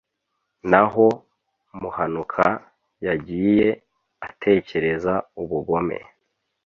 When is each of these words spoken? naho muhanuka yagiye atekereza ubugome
naho 0.71 1.05
muhanuka 1.81 2.45
yagiye 3.07 3.67
atekereza 4.27 5.13
ubugome 5.41 5.97